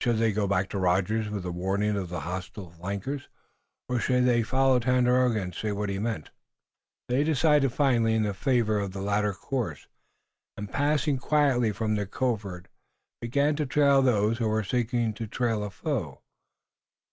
[0.00, 3.28] Should they go back to Rogers with a warning of the hostile flankers,
[3.88, 6.30] or should they follow Tandakora and see what he meant?
[7.08, 9.88] They decided finally in favor of the latter course,
[10.56, 12.68] and passing quietly from their covert,
[13.20, 16.20] began to trail those who were seeking to trail a foe.